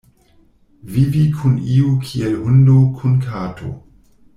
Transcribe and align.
Vivi 0.93 1.21
kun 1.35 1.59
iu 1.75 1.93
kiel 2.09 2.35
hundo 2.47 2.81
kun 2.99 3.15
kato. 3.31 3.75